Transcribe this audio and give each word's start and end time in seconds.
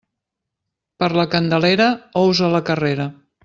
Per 1.03 1.11
la 1.19 1.27
Candelera, 1.35 1.89
ous 2.25 2.45
a 2.49 2.53
la 2.59 2.67
carrera. 2.73 3.11